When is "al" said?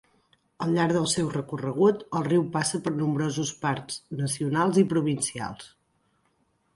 0.67-0.71